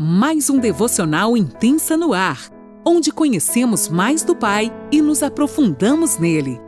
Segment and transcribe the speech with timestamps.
[0.00, 2.52] mais um devocional intensa no ar,
[2.86, 6.60] onde conhecemos mais do Pai e nos aprofundamos nele.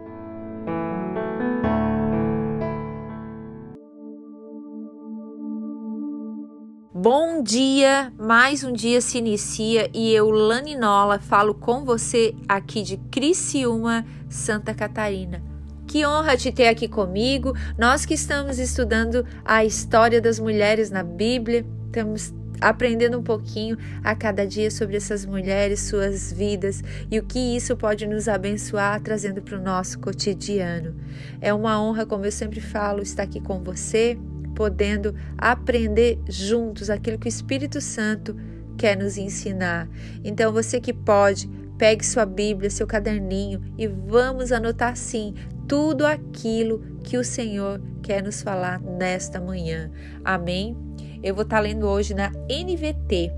[6.93, 12.83] Bom dia, mais um dia se inicia e eu, Lani Nola, falo com você aqui
[12.83, 15.41] de Criciúma, Santa Catarina.
[15.87, 17.55] Que honra te ter aqui comigo.
[17.79, 24.15] Nós que estamos estudando a história das mulheres na Bíblia, estamos aprendendo um pouquinho a
[24.15, 29.41] cada dia sobre essas mulheres, suas vidas e o que isso pode nos abençoar trazendo
[29.43, 30.95] para o nosso cotidiano.
[31.41, 34.19] É uma honra, como eu sempre falo, estar aqui com você,
[34.55, 38.37] podendo aprender juntos aquilo que o Espírito Santo
[38.77, 39.89] quer nos ensinar.
[40.25, 41.49] Então, você que pode,
[41.79, 45.35] pegue sua Bíblia, seu caderninho e vamos anotar sim
[45.67, 49.91] tudo aquilo que o Senhor quer nos falar nesta manhã.
[50.25, 50.77] Amém?
[51.23, 53.33] Eu vou estar tá lendo hoje na NVT.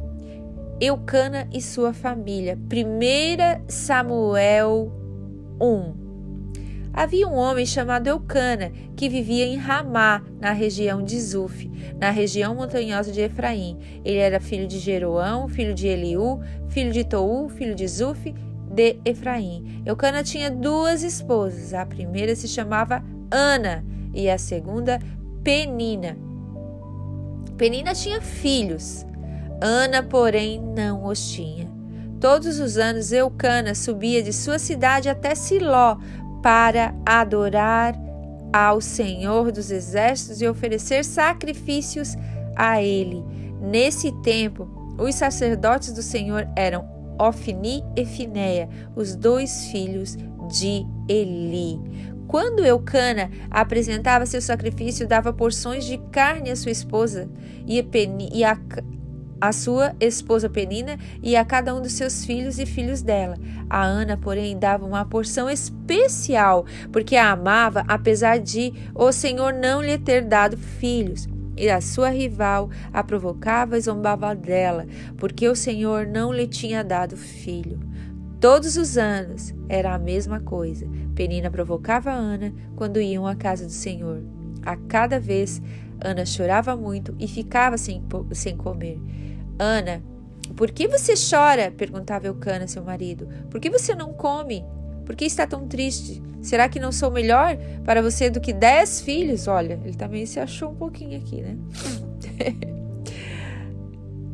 [0.81, 2.57] Eucana e sua família.
[2.57, 4.93] 1 Samuel
[5.61, 6.03] 1.
[6.95, 12.55] Havia um homem chamado Eucana que vivia em Ramá, na região de Zuf, na região
[12.55, 13.79] montanhosa de Efraim.
[14.05, 18.35] Ele era filho de Jeroão, filho de Eliú, filho de Tou, filho de Zuf,
[18.71, 19.83] de Efraim.
[19.87, 21.73] Eucana tinha duas esposas.
[21.73, 25.01] A primeira se chamava Ana e a segunda
[25.43, 26.17] Penina.
[27.57, 29.07] Penina tinha filhos.
[29.61, 31.71] Ana, porém, não os tinha.
[32.21, 35.97] Todos os anos Eucana subia de sua cidade até Siló
[36.43, 37.95] para adorar
[38.53, 42.17] ao Senhor dos Exércitos e oferecer sacrifícios
[42.57, 43.25] a ele.
[43.61, 46.85] Nesse tempo, os sacerdotes do Senhor eram
[47.19, 50.17] Ofni e Finéia, os dois filhos
[50.51, 51.81] de Eli.
[52.33, 57.29] Quando Eucana apresentava seu sacrifício, dava porções de carne à sua esposa
[57.67, 58.59] e a,
[59.39, 63.37] a sua esposa Penina e a cada um dos seus filhos e filhos dela.
[63.69, 69.83] A Ana, porém, dava uma porção especial, porque a amava, apesar de o Senhor não
[69.83, 71.29] lhe ter dado filhos.
[71.55, 74.87] E a sua rival a provocava e zombava dela,
[75.19, 77.79] porque o Senhor não lhe tinha dado filho.
[78.43, 80.85] Todos os anos era a mesma coisa.
[81.15, 84.21] Penina provocava Ana quando iam à casa do Senhor.
[84.67, 85.63] A cada vez,
[86.05, 88.99] Ana chorava muito e ficava sem, sem comer.
[89.61, 90.03] Ana,
[90.57, 91.71] por que você chora?
[91.71, 93.29] perguntava Eucana, seu marido.
[93.49, 94.65] Por que você não come?
[95.07, 96.21] Por que está tão triste?
[96.41, 99.47] Será que não sou melhor para você do que dez filhos?
[99.47, 101.57] Olha, ele também se achou um pouquinho aqui, né?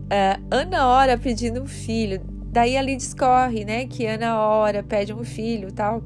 [0.07, 2.23] uh, Ana ora pedindo um filho.
[2.51, 6.03] Daí ali discorre, né, que Ana ora, pede um filho, tal.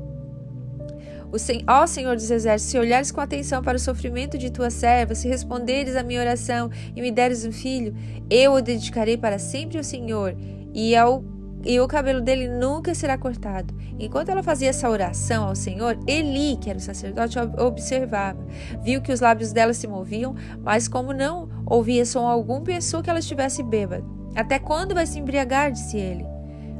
[1.32, 4.68] O sen Ó Senhor dos Exércitos, se olhares com atenção para o sofrimento de tua
[4.68, 7.94] serva, se responderes à minha oração e me deres um filho,
[8.28, 10.36] eu o dedicarei para sempre ao Senhor,
[10.74, 11.24] e ao
[11.64, 13.72] e o cabelo dele nunca será cortado.
[13.98, 18.44] Enquanto ela fazia essa oração ao Senhor, Eli, que era o sacerdote, observava.
[18.82, 23.08] Viu que os lábios dela se moviam, mas como não ouvia som algum, pensou que
[23.08, 24.04] ela estivesse bêbada.
[24.34, 25.70] Até quando vai se embriagar?
[25.70, 26.31] disse ele.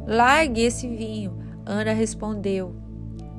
[0.07, 1.39] Largue esse vinho.
[1.65, 2.75] Ana respondeu: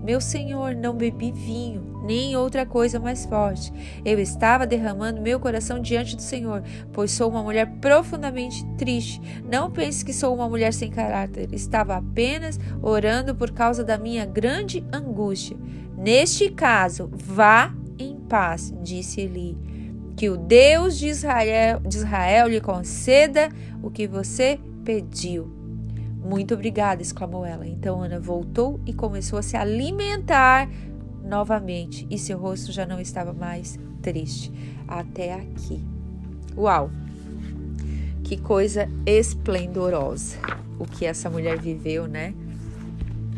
[0.04, 3.72] Meu senhor, não bebi vinho, nem outra coisa mais forte.
[4.06, 9.22] Eu estava derramando meu coração diante do Senhor, pois sou uma mulher profundamente triste.
[9.50, 11.50] Não pense que sou uma mulher sem caráter.
[11.54, 15.58] Estava apenas orando por causa da minha grande angústia.
[15.98, 19.58] Neste caso, vá em paz, disse Eli.
[20.16, 23.50] Que o Deus de Israel, de Israel lhe conceda
[23.82, 25.63] o que você pediu.
[26.24, 27.68] Muito obrigada, exclamou ela.
[27.68, 30.70] Então Ana voltou e começou a se alimentar
[31.24, 34.52] novamente, e seu rosto já não estava mais triste.
[34.88, 35.82] Até aqui.
[36.56, 36.90] Uau!
[38.24, 40.38] Que coisa esplendorosa
[40.80, 42.34] o que essa mulher viveu, né?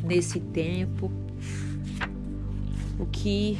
[0.03, 1.11] Nesse tempo.
[2.99, 3.57] O que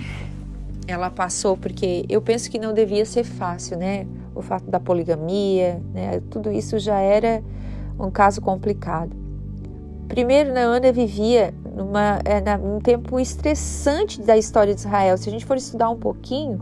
[0.87, 4.07] ela passou, porque eu penso que não devia ser fácil, né?
[4.33, 6.21] O fato da poligamia, né?
[6.29, 7.43] Tudo isso já era
[7.99, 9.15] um caso complicado.
[10.07, 15.17] Primeiro, Ana vivia numa, é, num tempo estressante da história de Israel.
[15.17, 16.59] Se a gente for estudar um pouquinho,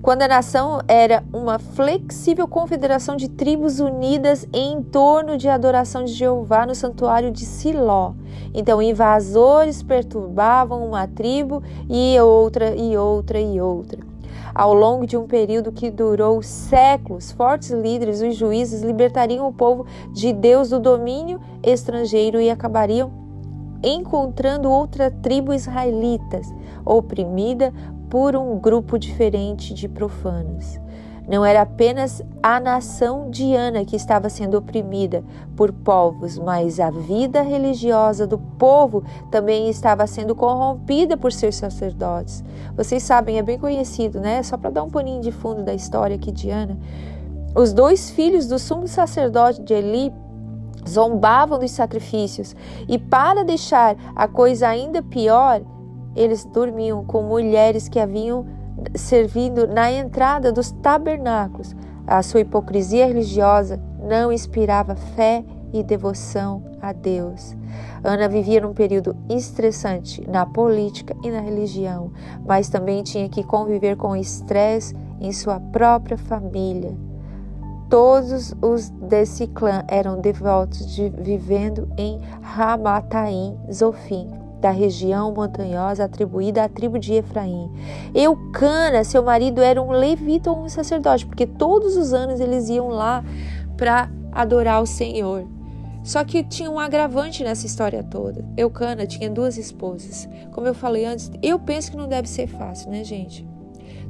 [0.00, 6.12] quando a nação era uma flexível confederação de tribos unidas em torno de adoração de
[6.12, 8.14] Jeová no santuário de Siló.
[8.54, 14.11] Então, invasores perturbavam uma tribo e outra e outra e outra.
[14.54, 19.86] Ao longo de um período que durou séculos, fortes líderes, os juízes, libertariam o povo
[20.12, 23.10] de Deus do domínio estrangeiro e acabariam
[23.82, 26.46] encontrando outra tribo israelitas,
[26.84, 27.72] oprimida
[28.08, 30.78] por um grupo diferente de profanos.
[31.28, 35.24] Não era apenas a nação de Ana que estava sendo oprimida
[35.56, 42.42] por povos, mas a vida religiosa do povo também estava sendo corrompida por seus sacerdotes.
[42.76, 44.42] Vocês sabem, é bem conhecido, né?
[44.42, 46.76] Só para dar um paninho de fundo da história aqui de Ana.
[47.54, 50.12] Os dois filhos do sumo sacerdote de Eli
[50.88, 52.56] zombavam dos sacrifícios
[52.88, 55.60] e, para deixar a coisa ainda pior,
[56.16, 58.44] eles dormiam com mulheres que haviam
[58.94, 61.74] servindo na entrada dos tabernáculos.
[62.06, 67.56] A sua hipocrisia religiosa não inspirava fé e devoção a Deus.
[68.04, 72.12] Ana vivia num período estressante na política e na religião,
[72.44, 76.94] mas também tinha que conviver com estresse em sua própria família.
[77.88, 84.28] Todos os desse clã eram devotos de vivendo em Ramataim, Zofim,
[84.62, 87.68] da região montanhosa atribuída à tribo de Efraim.
[88.14, 92.86] Eucana, seu marido, era um levita ou um sacerdote, porque todos os anos eles iam
[92.86, 93.24] lá
[93.76, 95.44] para adorar o Senhor.
[96.04, 98.44] Só que tinha um agravante nessa história toda.
[98.56, 100.28] Eucana tinha duas esposas.
[100.52, 103.44] Como eu falei antes, eu penso que não deve ser fácil, né, gente?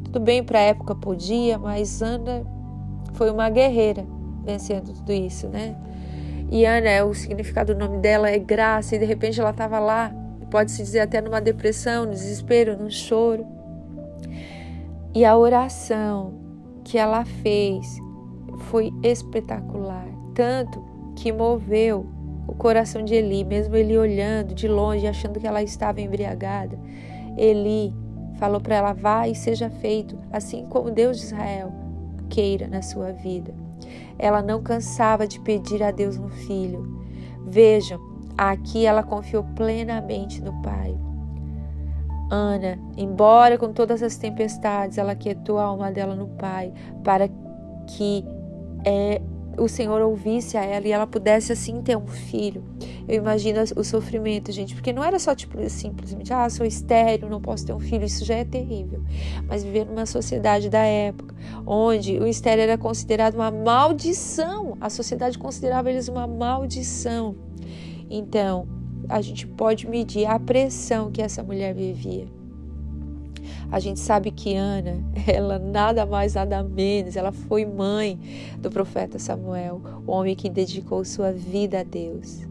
[0.04, 2.44] Tudo bem, para a época podia, mas Ana
[3.14, 4.06] foi uma guerreira
[4.44, 5.74] vencendo tudo isso, né?
[6.50, 10.12] E Ana, o significado do nome dela é graça, e de repente ela estava lá
[10.52, 13.46] pode-se dizer até numa depressão, no desespero, num choro.
[15.14, 16.34] E a oração
[16.84, 17.98] que ela fez
[18.68, 20.84] foi espetacular, tanto
[21.16, 22.06] que moveu
[22.46, 26.78] o coração de Eli, mesmo ele olhando de longe, achando que ela estava embriagada.
[27.38, 27.94] Eli
[28.38, 31.72] falou para ela: "Vai e seja feito, assim como Deus de Israel
[32.28, 33.54] queira na sua vida".
[34.18, 37.00] Ela não cansava de pedir a Deus um filho.
[37.46, 38.11] Vejam,
[38.42, 40.98] Aqui ela confiou plenamente no Pai.
[42.28, 46.72] Ana, embora com todas as tempestades, ela quietou a alma dela no Pai,
[47.04, 47.28] para
[47.86, 48.24] que
[48.84, 49.22] é,
[49.56, 52.64] o Senhor ouvisse a ela e ela pudesse assim ter um filho.
[53.06, 57.40] Eu imagino o sofrimento, gente, porque não era só tipo simplesmente, ah, sou estéreo, não
[57.40, 59.04] posso ter um filho, isso já é terrível.
[59.46, 61.32] Mas viver numa sociedade da época,
[61.64, 67.36] onde o estéreo era considerado uma maldição, a sociedade considerava eles uma maldição.
[68.14, 68.68] Então,
[69.08, 72.26] a gente pode medir a pressão que essa mulher vivia.
[73.70, 78.20] A gente sabe que Ana, ela nada mais, nada menos, ela foi mãe
[78.58, 82.46] do profeta Samuel, o homem que dedicou sua vida a Deus.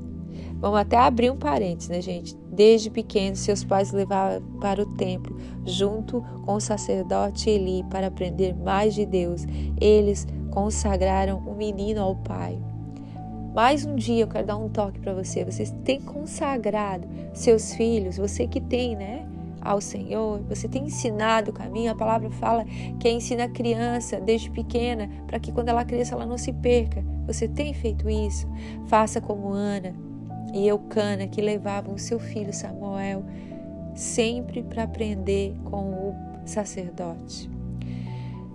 [0.59, 2.35] Vamos até abrir um parênteses, né, gente?
[2.51, 8.55] Desde pequeno, seus pais levavam para o templo, junto com o sacerdote Eli, para aprender
[8.55, 9.45] mais de Deus.
[9.79, 12.59] Eles consagraram o menino ao pai.
[13.53, 15.43] Mais um dia eu quero dar um toque para você.
[15.43, 19.27] Você tem consagrado seus filhos, você que tem, né?
[19.59, 21.91] Ao Senhor, você tem ensinado o caminho.
[21.91, 22.65] A palavra fala
[22.99, 27.03] que ensina a criança desde pequena para que quando ela cresça ela não se perca.
[27.27, 28.47] Você tem feito isso?
[28.87, 29.93] Faça como Ana
[30.53, 33.23] e Eucana que levavam seu filho Samuel
[33.93, 36.15] sempre para aprender com o
[36.45, 37.49] sacerdote.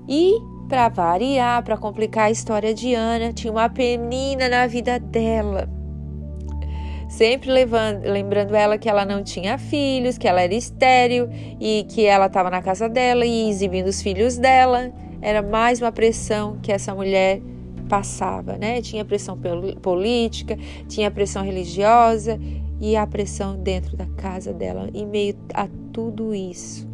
[0.08, 5.68] E para variar, para complicar a história de Ana, tinha uma penina na vida dela.
[7.08, 11.28] Sempre levando, lembrando ela que ela não tinha filhos, que ela era estéril
[11.60, 14.92] e que ela estava na casa dela e exibindo os filhos dela.
[15.22, 17.40] Era mais uma pressão que essa mulher
[17.88, 18.82] passava, né?
[18.82, 19.38] Tinha pressão
[19.80, 22.40] política, tinha pressão religiosa
[22.80, 24.90] e a pressão dentro da casa dela.
[24.92, 26.88] Em meio a tudo isso,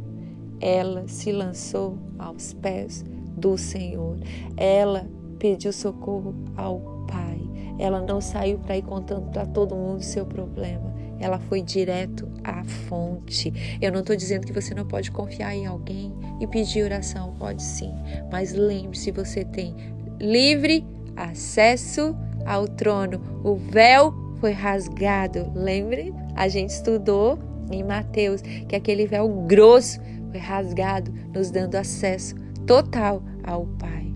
[0.61, 3.03] ela se lançou aos pés
[3.37, 4.19] do Senhor.
[4.57, 5.09] Ela
[5.39, 7.41] pediu socorro ao Pai.
[7.79, 10.93] Ela não saiu para ir contando para todo mundo o seu problema.
[11.19, 13.79] Ela foi direto à fonte.
[13.81, 17.35] Eu não estou dizendo que você não pode confiar em alguém e pedir oração.
[17.39, 17.93] Pode sim.
[18.31, 19.75] Mas lembre-se: você tem
[20.21, 20.87] livre
[21.17, 23.21] acesso ao trono.
[23.45, 25.53] O véu foi rasgado.
[25.55, 26.13] Lembre?
[26.35, 27.39] A gente estudou
[27.71, 32.35] em Mateus que aquele véu grosso foi rasgado, nos dando acesso
[32.67, 34.13] total ao Pai.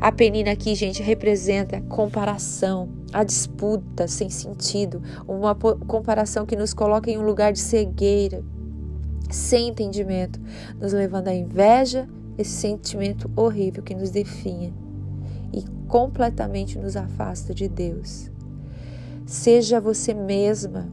[0.00, 7.10] A penina aqui, gente, representa comparação, a disputa sem sentido, uma comparação que nos coloca
[7.10, 8.44] em um lugar de cegueira,
[9.28, 10.40] sem entendimento,
[10.80, 14.72] nos levando à inveja, esse sentimento horrível que nos definha
[15.52, 18.30] e completamente nos afasta de Deus.
[19.26, 20.88] Seja você mesma,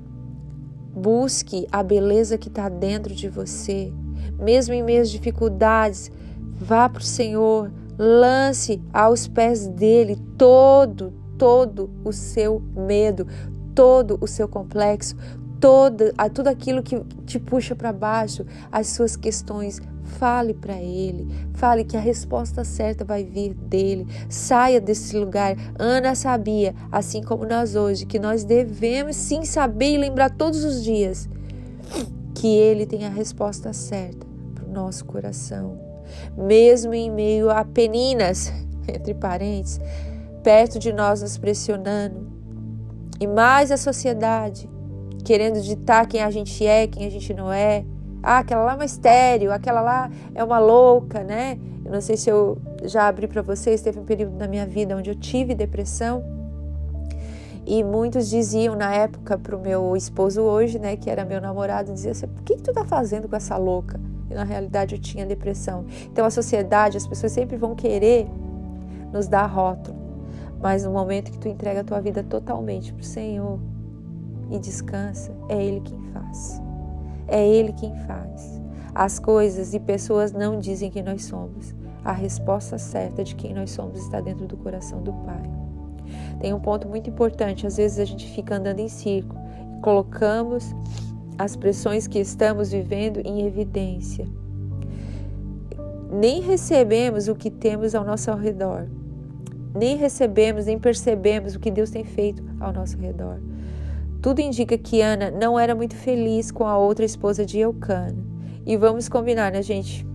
[0.96, 3.94] busque a beleza que está dentro de você,
[4.39, 6.12] mesmo em meio às dificuldades,
[6.57, 13.27] Vá para o Senhor, lance aos pés dele todo, todo o seu medo,
[13.74, 15.15] todo o seu complexo,
[15.59, 19.81] todo, tudo aquilo que te puxa para baixo, as suas questões.
[20.19, 24.05] Fale para ele, fale que a resposta certa vai vir dele.
[24.29, 25.55] Saia desse lugar.
[25.79, 30.83] Ana sabia, assim como nós hoje, que nós devemos sim saber e lembrar todos os
[30.83, 31.27] dias
[32.35, 35.95] que ele tem a resposta certa para o nosso coração.
[36.38, 38.51] Mesmo em meio a peninas,
[38.88, 39.79] entre parentes,
[40.43, 42.27] perto de nós nos pressionando,
[43.19, 44.69] e mais a sociedade
[45.24, 47.83] querendo ditar quem a gente é, quem a gente não é
[48.25, 51.59] ah, aquela lá é uma estéreo, aquela lá é uma louca, né?
[51.85, 54.97] Eu não sei se eu já abri para vocês, teve um período na minha vida
[54.97, 56.24] onde eu tive depressão.
[57.67, 61.93] E muitos diziam na época para o meu esposo hoje, né, que era meu namorado,
[61.93, 65.00] dizia assim: "Por que, que tu tá fazendo com essa louca?" E na realidade eu
[65.00, 65.86] tinha depressão.
[66.12, 68.27] Então a sociedade, as pessoas sempre vão querer
[69.12, 69.98] nos dar rótulo.
[70.62, 73.60] Mas no momento que tu entrega a tua vida totalmente para o Senhor
[74.50, 76.62] e descansa, é Ele quem faz.
[77.27, 78.62] É Ele quem faz.
[78.94, 81.75] As coisas e pessoas não dizem quem nós somos.
[82.03, 85.44] A resposta certa de quem nós somos está dentro do coração do Pai.
[86.39, 89.46] Tem um ponto muito importante: às vezes a gente fica andando em círculo
[89.86, 90.75] colocamos
[91.38, 94.27] as pressões que estamos vivendo em evidência.
[96.12, 98.88] Nem recebemos o que temos ao nosso redor.
[99.74, 103.39] Nem recebemos, nem percebemos o que Deus tem feito ao nosso redor.
[104.22, 108.18] Tudo indica que Ana não era muito feliz com a outra esposa de Eucana.
[108.65, 110.06] E vamos combinar, né, gente?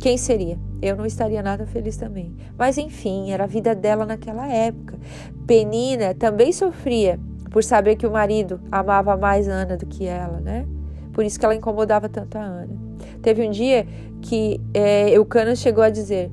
[0.00, 0.58] Quem seria?
[0.82, 2.34] Eu não estaria nada feliz também.
[2.58, 4.98] Mas enfim, era a vida dela naquela época.
[5.46, 7.18] Penina também sofria
[7.50, 10.66] por saber que o marido amava mais Ana do que ela, né?
[11.12, 12.78] Por isso que ela incomodava tanto a Ana.
[13.22, 13.86] Teve um dia
[14.20, 16.30] que é, Eucana chegou a dizer: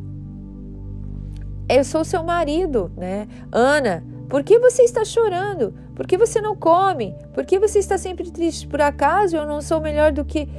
[1.70, 3.27] Eu sou seu marido, né?
[3.51, 5.74] Ana, por que você está chorando?
[5.96, 7.15] Por que você não come?
[7.34, 8.67] Por que você está sempre triste?
[8.67, 10.50] Por acaso eu não sou melhor do que,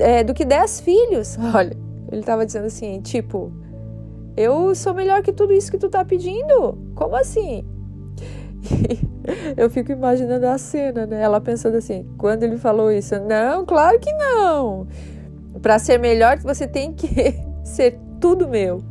[0.00, 1.38] é, do que dez filhos?
[1.54, 1.76] Olha,
[2.10, 3.52] ele estava dizendo assim, tipo,
[4.36, 6.76] eu sou melhor que tudo isso que tu está pedindo?
[6.94, 7.64] Como assim?
[9.56, 11.22] eu fico imaginando a cena, né?
[11.22, 14.86] Ela pensando assim, quando ele falou isso, não, claro que não.
[15.60, 17.08] Para ser melhor, você tem que
[17.64, 18.82] ser tudo meu.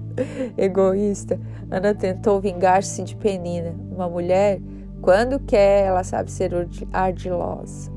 [0.57, 1.39] Egoísta.
[1.69, 4.59] Ana tentou vingar-se de Penina, uma mulher
[5.01, 6.51] quando quer, ela sabe ser
[6.93, 7.91] ardilosa.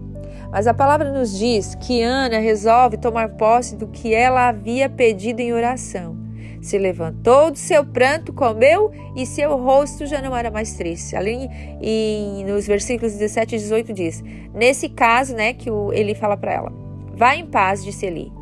[0.51, 5.41] Mas a palavra nos diz que Ana resolve tomar posse do que ela havia pedido
[5.41, 6.17] em oração.
[6.65, 11.15] Se levantou do seu pranto, comeu e seu rosto já não era mais triste.
[11.15, 11.47] Ali
[11.83, 16.55] e nos versículos 17 e 18 diz: Nesse caso, né, que o, ele fala para
[16.55, 16.73] ela:
[17.15, 18.33] Vá em paz, disse Eli.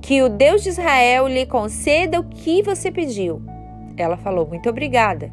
[0.00, 3.42] Que o Deus de Israel lhe conceda o que você pediu.
[3.98, 5.30] Ela falou: Muito obrigada.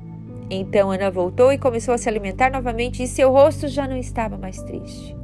[0.49, 4.37] Então Ana voltou e começou a se alimentar novamente e seu rosto já não estava
[4.37, 5.15] mais triste.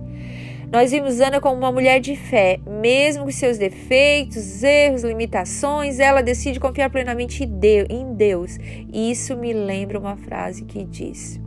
[0.74, 6.24] Nós vimos Ana como uma mulher de fé, mesmo com seus defeitos, erros, limitações, ela
[6.24, 8.58] decide confiar plenamente em Deus.
[8.92, 11.40] E isso me lembra uma frase que diz: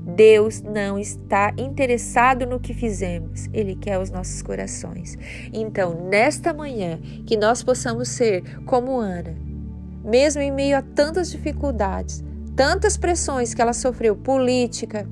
[0.00, 5.16] Deus não está interessado no que fizemos, Ele quer os nossos corações.
[5.50, 9.34] Então, nesta manhã, que nós possamos ser como Ana,
[10.04, 12.22] mesmo em meio a tantas dificuldades,
[12.54, 15.08] tantas pressões que ela sofreu, política,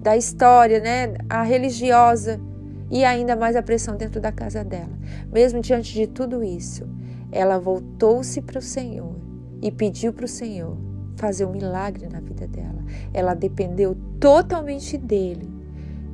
[0.00, 2.40] da história, né, a religiosa
[2.94, 4.96] e ainda mais a pressão dentro da casa dela.
[5.32, 6.88] Mesmo diante de tudo isso,
[7.32, 9.16] ela voltou-se para o Senhor
[9.60, 10.78] e pediu para o Senhor
[11.16, 12.84] fazer um milagre na vida dela.
[13.12, 15.52] Ela dependeu totalmente dele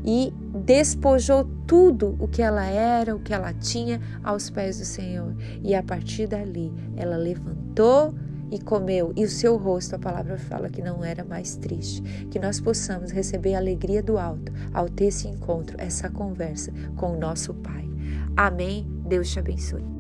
[0.03, 0.33] e
[0.65, 5.37] despojou tudo o que ela era, o que ela tinha aos pés do Senhor.
[5.63, 8.15] E a partir dali, ela levantou
[8.51, 12.03] e comeu, e o seu rosto, a palavra fala que não era mais triste.
[12.31, 17.13] Que nós possamos receber a alegria do alto ao ter esse encontro, essa conversa com
[17.13, 17.89] o nosso Pai.
[18.37, 18.87] Amém.
[19.07, 20.00] Deus te abençoe.